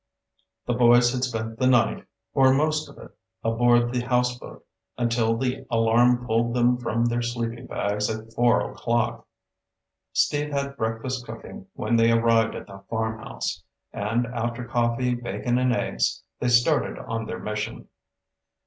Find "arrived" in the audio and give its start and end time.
12.11-12.55